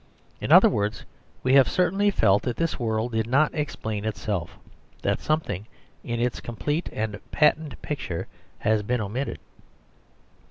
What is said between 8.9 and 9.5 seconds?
omitted.